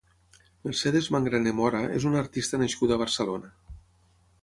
Mercedes 0.69 1.09
Mangrané 1.17 1.53
Mora 1.59 1.83
és 1.99 2.09
una 2.13 2.25
artista 2.25 2.63
nascuda 2.65 2.99
a 2.99 3.01
Barcelona. 3.07 3.57